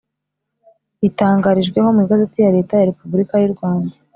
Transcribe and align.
ritangarijweho 1.01 1.87
mu 1.95 1.99
Igazeti 2.05 2.37
ya 2.39 2.53
Leta 2.57 2.73
ya 2.77 2.89
Repubulika 2.89 3.33
y 3.37 3.45
urwanda 3.49 3.93